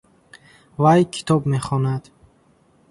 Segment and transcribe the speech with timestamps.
[0.83, 2.03] Вай китоб мехонад.